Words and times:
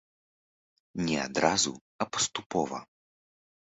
Не 1.09 1.17
адразу, 1.27 1.73
а 2.05 2.11
паступова. 2.17 2.77